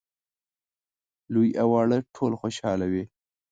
[1.33, 3.03] لوی او واړه ټول خوشاله وي.